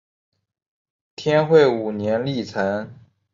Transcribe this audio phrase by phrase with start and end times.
[1.15, 2.91] 天会五年历成。